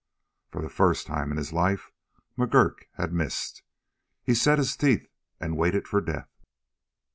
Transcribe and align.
For 0.49 0.63
the 0.63 0.69
first 0.71 1.05
time 1.05 1.29
in 1.29 1.37
his 1.37 1.53
life 1.53 1.91
McGurk 2.35 2.85
had 2.93 3.13
missed. 3.13 3.61
He 4.23 4.33
set 4.33 4.57
his 4.57 4.75
teeth 4.75 5.07
and 5.39 5.55
waited 5.55 5.87
for 5.87 6.01
death. 6.01 6.33